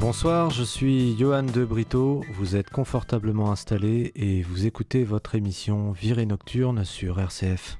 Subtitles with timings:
[0.00, 2.22] Bonsoir, je suis Johan de Brito.
[2.32, 7.78] Vous êtes confortablement installé et vous écoutez votre émission Virée Nocturne sur RCF.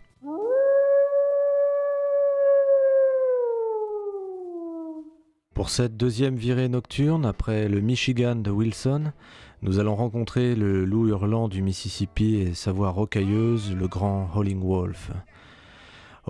[5.55, 9.13] Pour cette deuxième virée nocturne, après le Michigan de Wilson,
[9.63, 14.63] nous allons rencontrer le loup hurlant du Mississippi et sa voix rocailleuse, le grand Howling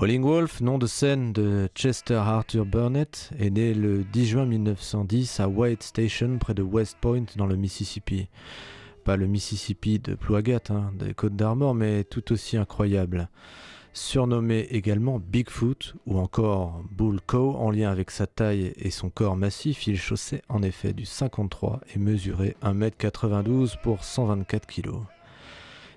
[0.00, 0.10] Wolf.
[0.10, 5.40] Howling Wolf, nom de scène de Chester Arthur Burnett, est né le 10 juin 1910
[5.40, 8.28] à White Station, près de West Point, dans le Mississippi.
[9.04, 13.28] Pas le Mississippi de Plouagat, hein, des Côtes d'Armor, mais tout aussi incroyable
[13.92, 19.36] surnommé également Bigfoot ou encore Bull Cow en lien avec sa taille et son corps
[19.36, 24.90] massif, il chaussait en effet du 53 et mesurait 1m92 pour 124 kg.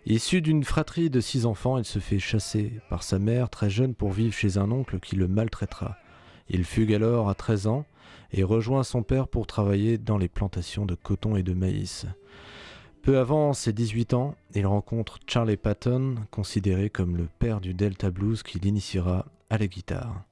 [0.05, 3.95] Issu d'une fratrie de six enfants, il se fait chasser par sa mère très jeune
[3.95, 5.95] pour vivre chez un oncle qui le maltraitera.
[6.49, 7.85] Il fugue alors à 13 ans
[8.33, 12.05] et rejoint son père pour travailler dans les plantations de coton et de maïs.
[13.01, 18.11] Peu avant ses 18 ans, il rencontre Charlie Patton, considéré comme le père du Delta
[18.11, 20.23] Blues qui l'initiera à la guitare.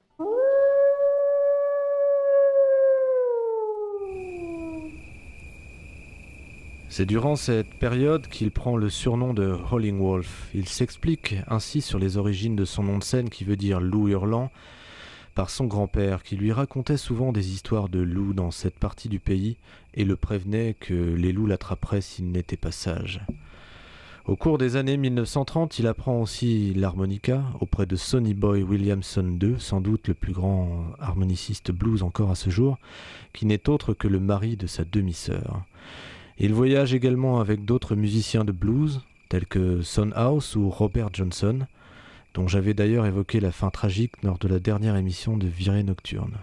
[6.94, 10.50] C'est durant cette période qu'il prend le surnom de Howling Wolf.
[10.54, 14.08] Il s'explique ainsi sur les origines de son nom de scène qui veut dire loup
[14.08, 14.50] hurlant
[15.34, 19.20] par son grand-père qui lui racontait souvent des histoires de loups dans cette partie du
[19.20, 19.56] pays
[19.94, 23.22] et le prévenait que les loups l'attraperaient s'il n'était pas sage.
[24.26, 29.54] Au cours des années 1930, il apprend aussi l'harmonica auprès de Sonny Boy Williamson II,
[29.58, 32.76] sans doute le plus grand harmoniciste blues encore à ce jour,
[33.32, 35.64] qui n'est autre que le mari de sa demi-sœur.
[36.38, 41.66] Il voyage également avec d'autres musiciens de blues, tels que Son House ou Robert Johnson,
[42.34, 46.38] dont j'avais d'ailleurs évoqué la fin tragique lors de la dernière émission de Virée Nocturne.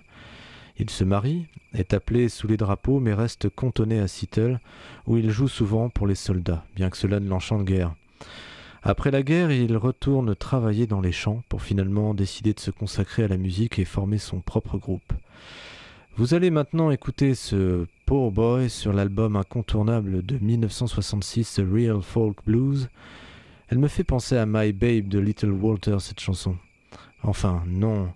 [0.78, 4.60] Il se marie, est appelé sous les drapeaux, mais reste cantonné à Seattle,
[5.08, 7.94] où il joue souvent pour les soldats, bien que cela ne l'enchante guère.
[8.82, 13.24] Après la guerre, il retourne travailler dans les champs pour finalement décider de se consacrer
[13.24, 15.14] à la musique et former son propre groupe.
[16.20, 22.40] Vous allez maintenant écouter ce Poor Boy sur l'album incontournable de 1966 The Real Folk
[22.46, 22.90] Blues,
[23.70, 26.58] elle me fait penser à My Babe de Little Walter, cette chanson.
[27.24, 28.12] Enfin, non.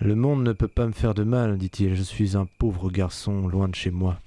[0.00, 1.94] Le monde ne peut pas me faire de mal, dit-il.
[1.94, 4.18] Je suis un pauvre garçon loin de chez moi.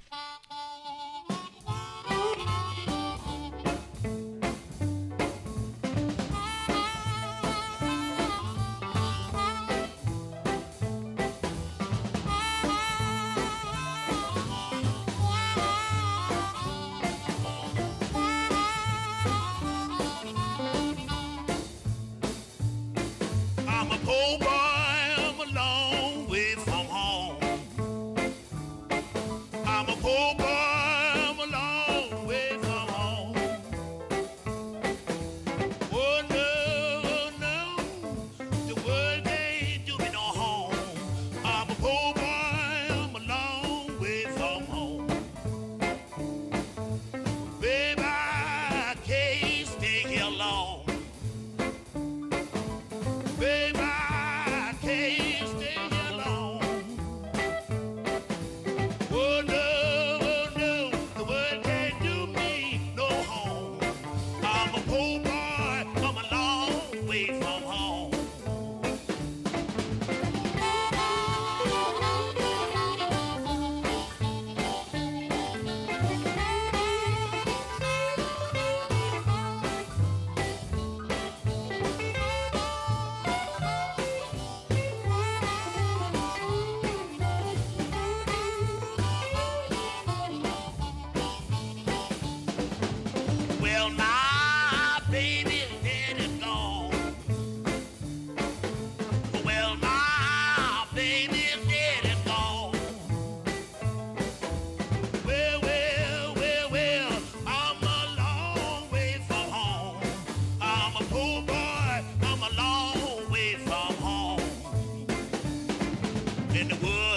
[116.60, 117.07] in the woods.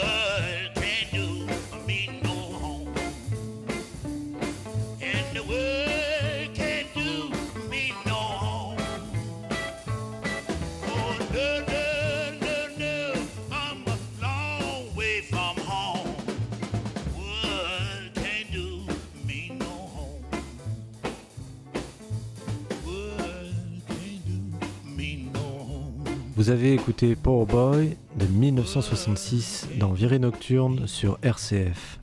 [26.42, 32.00] Vous avez écouté Power Boy de 1966 dans Virée Nocturne sur RCF.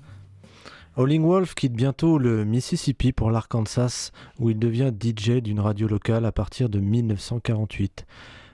[0.96, 6.24] Howling Wolf quitte bientôt le Mississippi pour l'Arkansas, où il devient DJ d'une radio locale
[6.24, 8.06] à partir de 1948.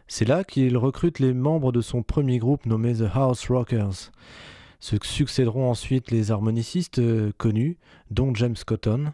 [0.08, 4.10] C'est là qu'il recrute les membres de son premier groupe nommé The House Rockers.
[4.80, 7.76] Se succéderont ensuite les harmonicistes euh, connus,
[8.10, 9.12] dont James Cotton,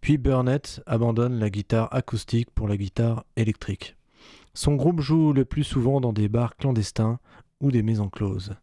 [0.00, 3.97] puis Burnett abandonne la guitare acoustique pour la guitare électrique.
[4.58, 7.20] Son groupe joue le plus souvent dans des bars clandestins
[7.60, 8.56] ou des maisons closes.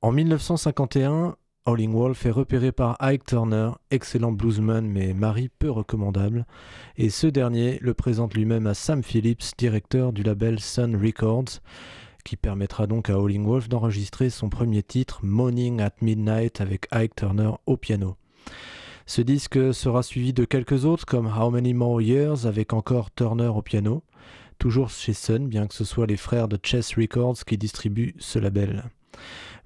[0.00, 1.34] En 1951,
[1.64, 6.46] Howling Wolf est repéré par Ike Turner, excellent bluesman mais mari peu recommandable,
[6.96, 11.58] et ce dernier le présente lui-même à Sam Phillips, directeur du label Sun Records,
[12.24, 17.16] qui permettra donc à Howling Wolf d'enregistrer son premier titre, Morning at Midnight, avec Ike
[17.16, 18.14] Turner au piano.
[19.06, 23.48] Ce disque sera suivi de quelques autres comme How Many More Years avec encore Turner
[23.48, 24.04] au piano,
[24.58, 28.38] toujours chez Sun, bien que ce soit les frères de Chess Records qui distribuent ce
[28.38, 28.84] label.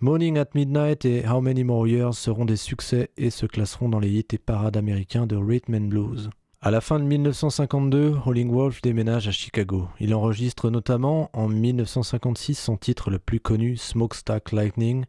[0.00, 3.98] Morning at Midnight et How Many More Years seront des succès et se classeront dans
[3.98, 6.30] les hits et parades américains de rhythm and blues.
[6.62, 9.88] À la fin de 1952, Howling Wolf déménage à Chicago.
[9.98, 15.06] Il enregistre notamment en 1956 son titre le plus connu, Smokestack Lightning,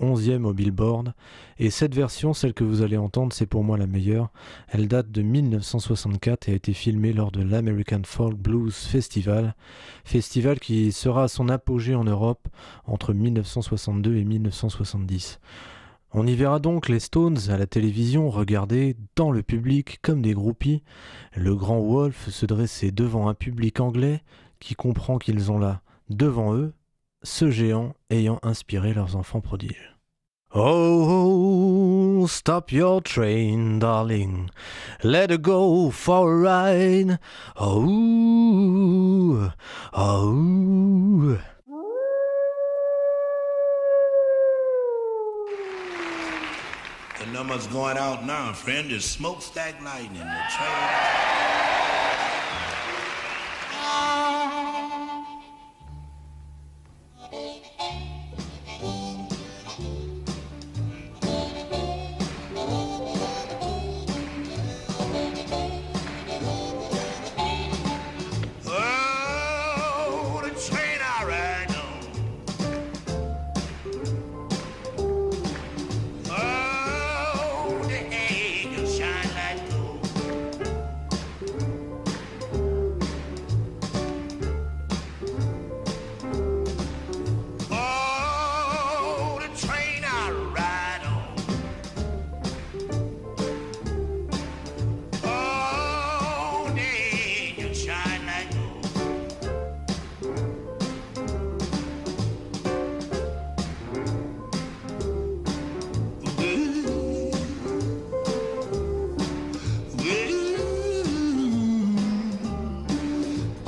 [0.00, 1.12] 11e au Billboard.
[1.58, 4.30] Et cette version, celle que vous allez entendre, c'est pour moi la meilleure.
[4.68, 9.54] Elle date de 1964 et a été filmée lors de l'American Folk Blues Festival,
[10.02, 12.48] festival qui sera à son apogée en Europe
[12.86, 15.40] entre 1962 et 1970.
[16.18, 20.32] On y verra donc les Stones à la télévision regarder dans le public comme des
[20.32, 20.82] groupies,
[21.34, 24.22] le grand Wolf se dresser devant un public anglais
[24.58, 26.72] qui comprend qu'ils ont là, devant eux,
[27.22, 29.94] ce géant ayant inspiré leurs enfants prodiges.
[30.54, 34.48] Oh, stop your train, darling.
[35.04, 37.18] Let her go for a ride.
[37.60, 39.50] Oh,
[39.92, 41.36] oh.
[47.36, 48.90] Number's going out now, friend.
[48.90, 50.20] It's smokestack lightning.
[50.20, 51.45] The train.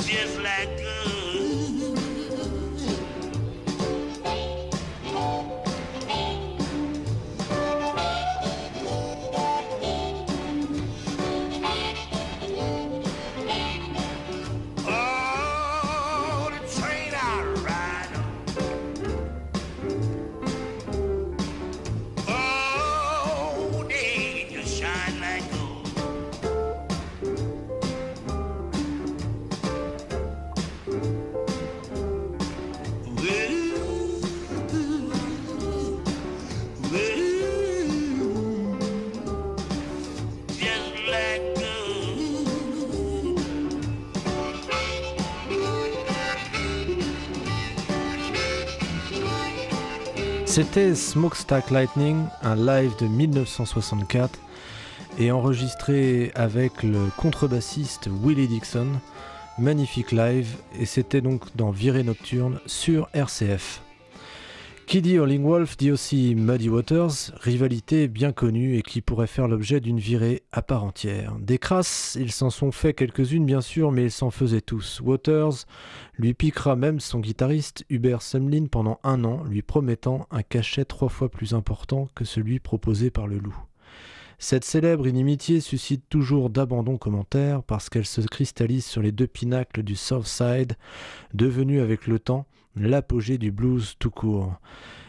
[0.08, 1.07] Just like good.
[50.58, 54.40] C'était Smokestack Lightning, un live de 1964
[55.20, 58.88] et enregistré avec le contrebassiste Willie Dixon.
[59.60, 63.82] Magnifique live et c'était donc dans Virée Nocturne sur RCF.
[64.88, 67.10] Qui dit Wolf dit aussi Muddy Waters,
[67.42, 71.36] rivalité bien connue et qui pourrait faire l'objet d'une virée à part entière.
[71.38, 75.02] Des crasses, ils s'en sont fait quelques-unes bien sûr, mais ils s'en faisaient tous.
[75.04, 75.66] Waters
[76.16, 81.10] lui piquera même son guitariste Hubert Sumlin pendant un an, lui promettant un cachet trois
[81.10, 83.58] fois plus important que celui proposé par le loup.
[84.38, 89.82] Cette célèbre inimitié suscite toujours d'abandons commentaires parce qu'elle se cristallise sur les deux pinacles
[89.82, 90.78] du Southside,
[91.34, 92.46] devenus avec le temps
[92.78, 94.60] l'apogée du blues tout court.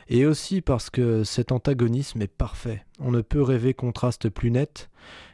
[0.07, 2.83] Et aussi parce que cet antagonisme est parfait.
[2.99, 4.89] On ne peut rêver contraste plus net,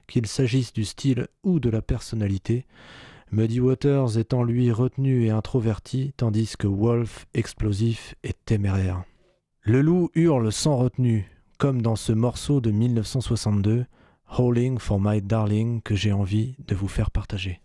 [0.08, 2.66] qu'il s'agisse du style ou de la personnalité.
[3.32, 9.04] Muddy Waters étant lui retenu et introverti, tandis que Wolf, explosif et téméraire.
[9.62, 13.86] Le loup hurle sans retenue, comme dans ce morceau de 1962,
[14.30, 17.62] Howling for My Darling que j'ai envie de vous faire partager.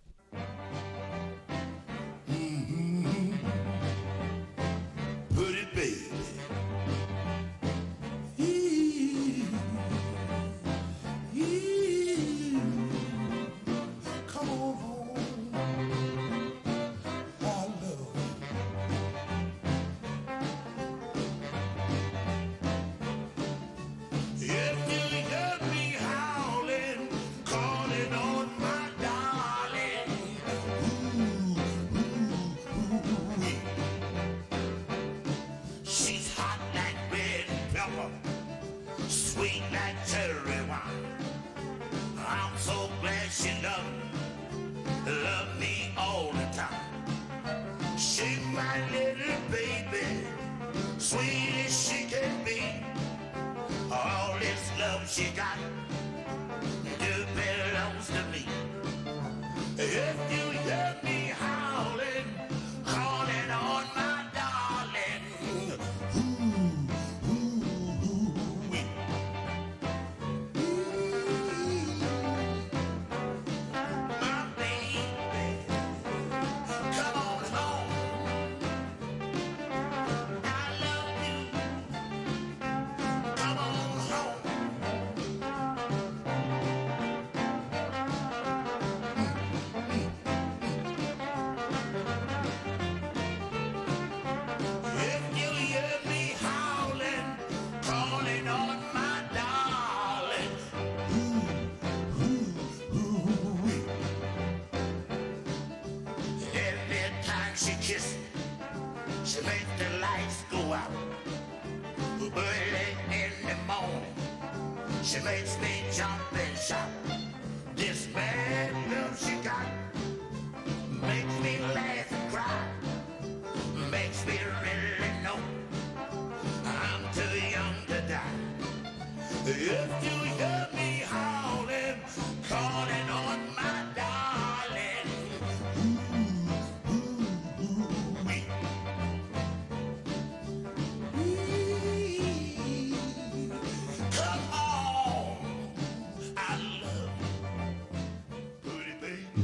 [46.71, 47.00] Yeah.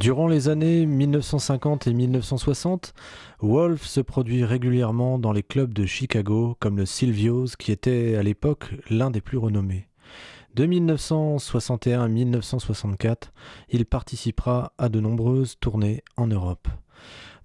[0.06, 2.94] Durant les années 1950 et 1960,
[3.40, 8.22] Wolf se produit régulièrement dans les clubs de Chicago comme le Silvio's qui était à
[8.22, 9.88] l'époque l'un des plus renommés.
[10.54, 13.32] De 1961 à 1964,
[13.68, 16.68] il participera à de nombreuses tournées en Europe.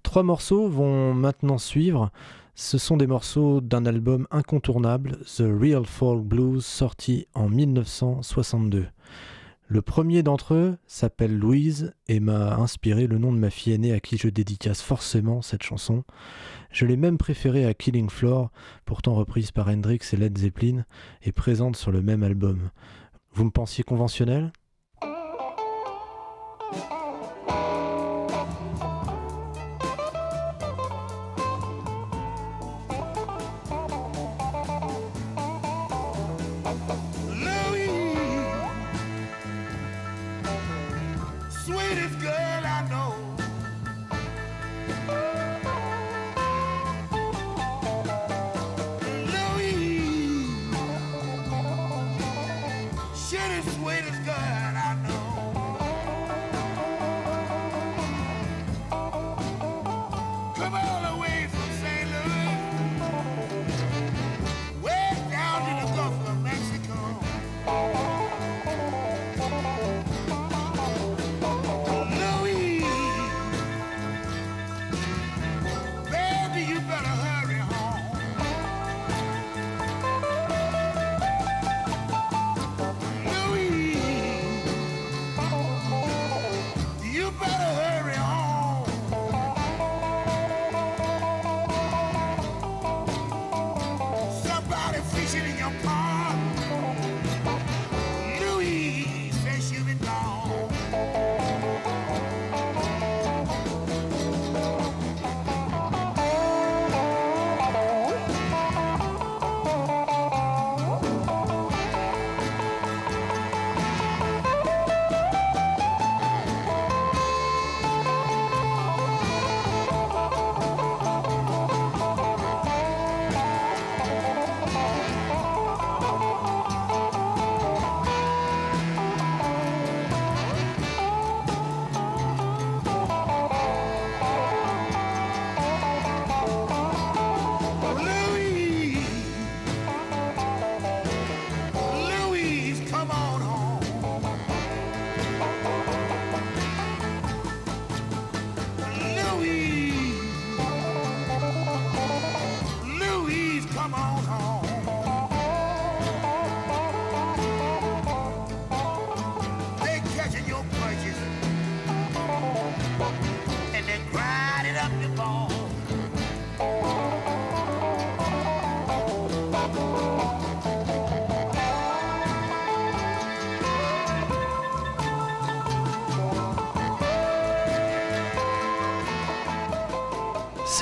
[0.04, 2.12] Trois morceaux vont maintenant suivre.
[2.54, 8.86] Ce sont des morceaux d'un album incontournable, The Real Folk Blues, sorti en 1962.
[9.72, 13.94] Le premier d'entre eux s'appelle Louise et m'a inspiré le nom de ma fille aînée
[13.94, 16.04] à qui je dédicace forcément cette chanson.
[16.70, 18.50] Je l'ai même préférée à Killing Floor,
[18.84, 20.84] pourtant reprise par Hendrix et Led Zeppelin
[21.22, 22.68] et présente sur le même album.
[23.32, 24.52] Vous me pensiez conventionnel?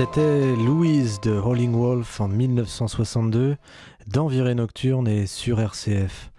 [0.00, 3.58] C'était Louise de Rolling Wolf en 1962
[4.06, 6.32] dans Virée Nocturne et sur RCF.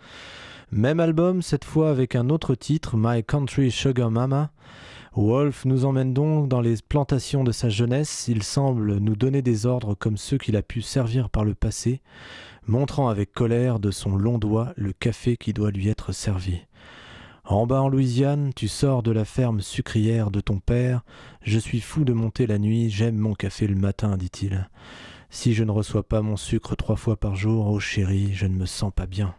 [0.72, 4.50] Même album, cette fois avec un autre titre, My Country Sugar Mama.
[5.16, 8.28] Wolf nous emmène donc dans les plantations de sa jeunesse.
[8.28, 12.02] Il semble nous donner des ordres comme ceux qu'il a pu servir par le passé,
[12.66, 16.62] montrant avec colère de son long doigt le café qui doit lui être servi.
[17.52, 21.02] En bas en Louisiane, tu sors de la ferme sucrière de ton père.
[21.42, 24.70] Je suis fou de monter la nuit, j'aime mon café le matin, dit-il.
[25.30, 28.56] Si je ne reçois pas mon sucre trois fois par jour, oh chérie, je ne
[28.56, 29.36] me sens pas bien.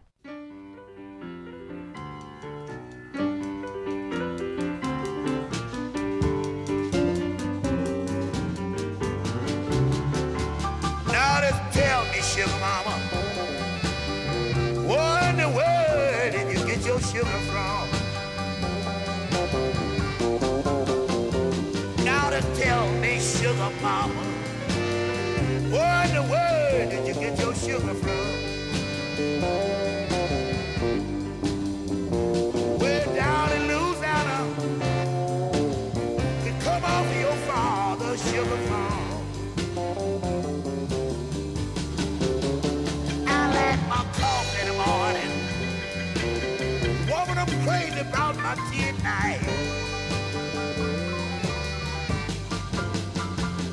[48.36, 48.54] my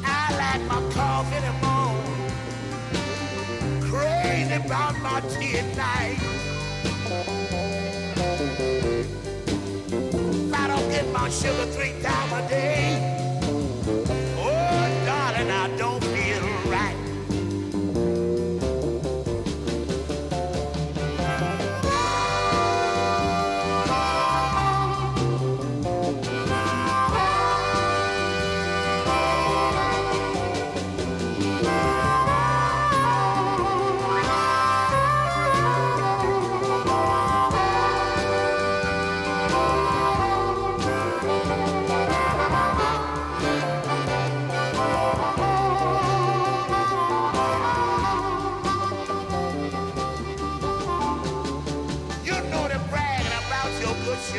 [0.06, 2.32] I like my coffee in the morning,
[3.82, 5.22] crazy about my
[10.54, 13.29] I don't get my sugar three times a day.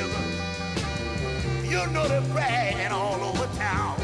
[0.01, 0.25] popular.
[1.65, 3.97] You know they're bragging all over town.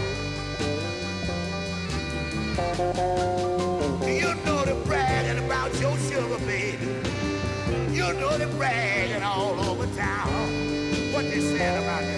[4.07, 6.87] You know they're bragging about your sugar, baby.
[7.93, 10.29] You know they're bragging all over town.
[11.13, 12.16] What they said about you.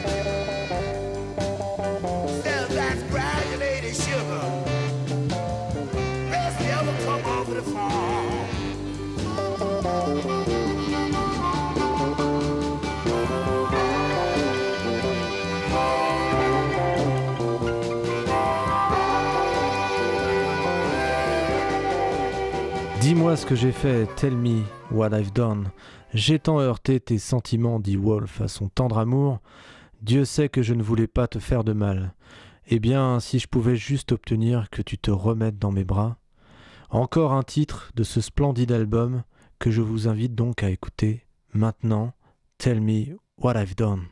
[23.36, 25.70] Ce que j'ai fait, tell me what I've done.
[26.14, 29.40] J'ai tant heurté tes sentiments, dit Wolf à son tendre amour.
[30.00, 32.14] Dieu sait que je ne voulais pas te faire de mal.
[32.68, 36.16] Eh bien, si je pouvais juste obtenir que tu te remettes dans mes bras.
[36.88, 39.22] Encore un titre de ce splendide album
[39.58, 42.14] que je vous invite donc à écouter maintenant.
[42.56, 44.06] Tell me what I've done.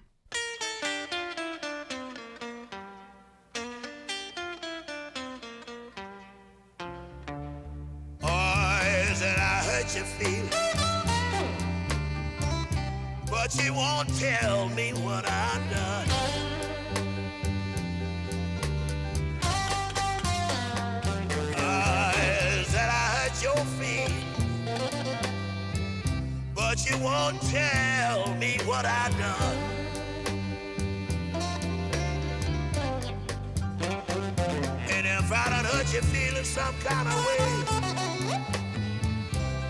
[36.57, 37.49] Some kind of way,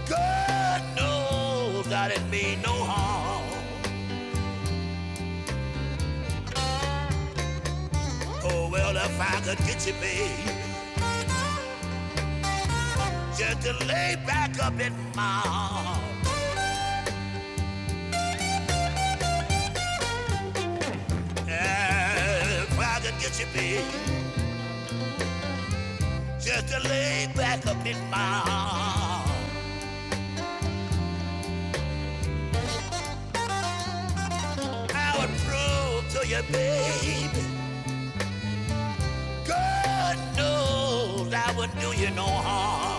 [0.09, 3.43] God knows I didn't mean no harm.
[8.45, 10.31] Oh, well, if I could get you, babe,
[13.37, 16.29] just to lay back up in my arms.
[21.49, 24.16] If I could get you, babe,
[26.63, 29.31] just to lay back up in my arms.
[34.95, 37.47] I would prove to you, baby.
[39.47, 42.96] God knows I would do you no harm.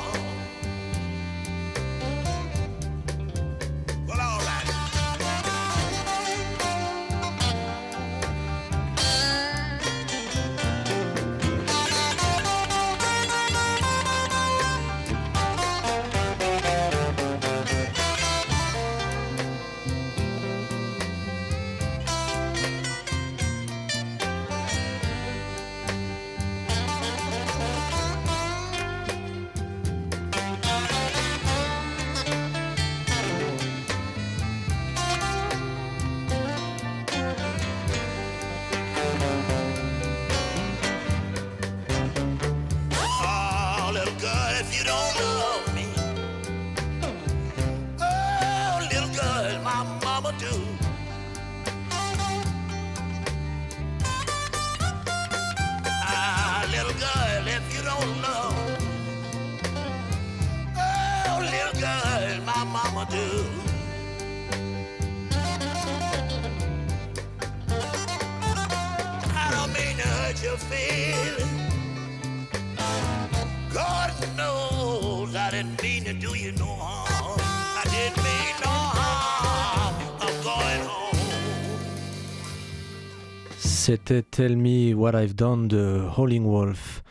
[83.88, 87.04] C'était Tell Me What I've Done de Howling Wolf.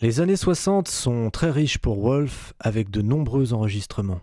[0.00, 4.22] Les années 60 sont très riches pour Wolf avec de nombreux enregistrements.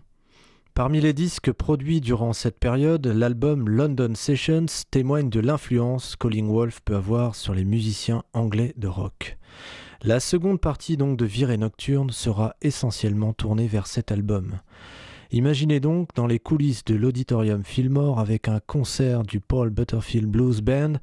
[0.74, 6.80] Parmi les disques produits durant cette période, l'album London Sessions témoigne de l'influence qu'Howling Wolf
[6.84, 9.38] peut avoir sur les musiciens anglais de rock.
[10.02, 14.58] La seconde partie donc de Virée Nocturne sera essentiellement tournée vers cet album.
[15.30, 20.62] Imaginez donc dans les coulisses de l'auditorium Fillmore avec un concert du Paul Butterfield Blues
[20.62, 20.94] Band,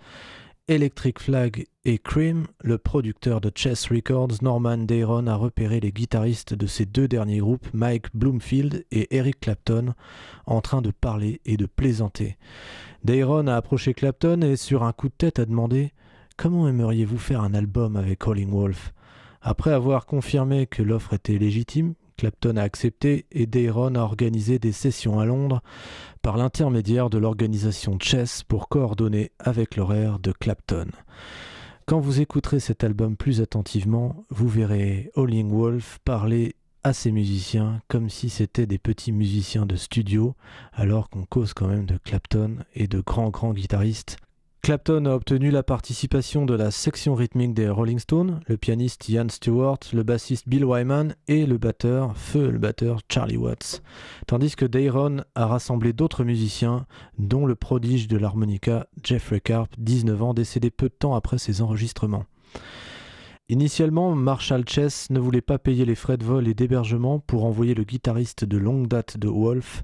[0.67, 6.56] Electric Flag et Cream, le producteur de Chess Records, Norman Dayron, a repéré les guitaristes
[6.56, 9.93] de ces deux derniers groupes, Mike Bloomfield et Eric Clapton,
[10.47, 12.39] en train de parler et de plaisanter.
[13.04, 15.93] Dayron a approché Clapton et sur un coup de tête a demandé
[16.36, 18.91] Comment aimeriez-vous faire un album avec Howling Wolf?
[19.43, 24.71] Après avoir confirmé que l'offre était légitime, Clapton a accepté et Dayron a organisé des
[24.71, 25.62] sessions à Londres
[26.21, 30.88] par l'intermédiaire de l'organisation Chess pour coordonner avec l'horaire de Clapton.
[31.86, 37.82] Quand vous écouterez cet album plus attentivement, vous verrez Howling Wolf parler à ses musiciens
[37.88, 40.36] comme si c'était des petits musiciens de studio,
[40.73, 44.17] alors qu'on cause quand même de Clapton et de grands grands guitaristes
[44.65, 49.30] Clapton a obtenu la participation de la section rythmique des Rolling Stones, le pianiste Ian
[49.30, 53.84] Stewart, le bassiste Bill Wyman et le batteur, feu le batteur Charlie Watts.
[54.25, 56.88] Tandis que Dayron a rassemblé d'autres musiciens,
[57.19, 61.62] dont le prodige de l'harmonica Jeffrey Karp, 19 ans, décédé peu de temps après ses
[61.62, 62.25] enregistrements.
[63.47, 67.75] Initialement, Marshall Chess ne voulait pas payer les frais de vol et d'hébergement pour envoyer
[67.75, 69.84] le guitariste de longue date de Wolf,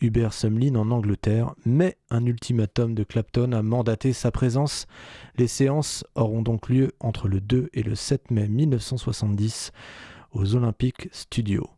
[0.00, 4.86] Hubert Sumlin, en Angleterre, mais un ultimatum de Clapton a mandaté sa présence.
[5.36, 9.72] Les séances auront donc lieu entre le 2 et le 7 mai 1970
[10.30, 11.68] aux Olympic Studios.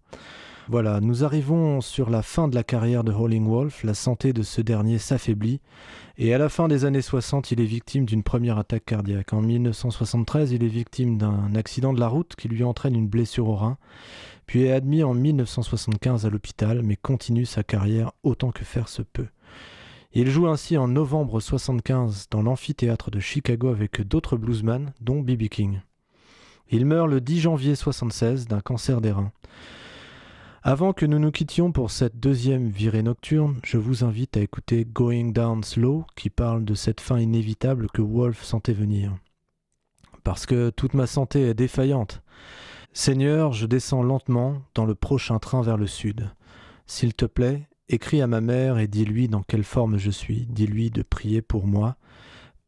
[0.68, 4.42] Voilà, nous arrivons sur la fin de la carrière de Howling Wolf, la santé de
[4.42, 5.60] ce dernier s'affaiblit,
[6.18, 9.32] et à la fin des années 60, il est victime d'une première attaque cardiaque.
[9.32, 13.48] En 1973, il est victime d'un accident de la route qui lui entraîne une blessure
[13.48, 13.76] au rein,
[14.46, 19.02] puis est admis en 1975 à l'hôpital, mais continue sa carrière autant que faire se
[19.02, 19.28] peut.
[20.14, 25.48] Il joue ainsi en novembre 75 dans l'amphithéâtre de Chicago avec d'autres bluesmen, dont B.B.
[25.48, 25.80] King.
[26.70, 29.32] Il meurt le 10 janvier 76 d'un cancer des reins.
[30.64, 34.84] Avant que nous nous quittions pour cette deuxième virée nocturne, je vous invite à écouter
[34.84, 39.12] Going Down Slow qui parle de cette fin inévitable que Wolf sentait venir.
[40.22, 42.22] Parce que toute ma santé est défaillante.
[42.92, 46.30] Seigneur, je descends lentement dans le prochain train vers le sud.
[46.86, 50.92] S'il te plaît, écris à ma mère et dis-lui dans quelle forme je suis, dis-lui
[50.92, 51.96] de prier pour moi.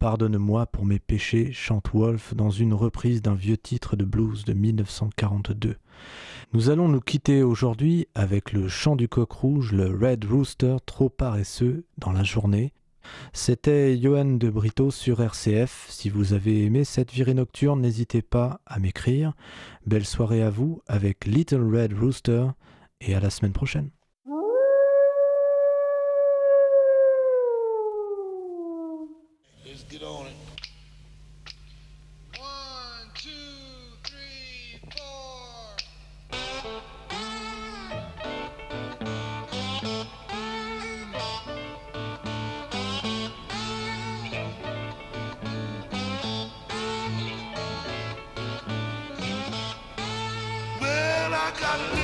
[0.04, 4.52] Pardonne-moi pour mes péchés, chante Wolf dans une reprise d'un vieux titre de blues de
[4.52, 5.76] 1942.
[6.52, 11.08] Nous allons nous quitter aujourd'hui avec le chant du coq rouge, le Red Rooster, trop
[11.08, 12.74] paresseux dans la journée.
[13.32, 15.86] C'était Johan de Brito sur RCF.
[15.88, 19.32] Si vous avez aimé cette virée nocturne, n'hésitez pas à m'écrire.
[19.86, 22.48] Belle soirée à vous avec Little Red Rooster
[23.00, 23.88] et à la semaine prochaine.
[51.64, 52.03] gotta